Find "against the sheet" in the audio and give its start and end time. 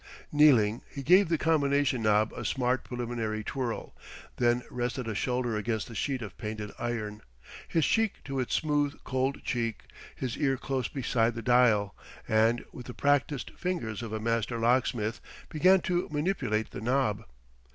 5.55-6.23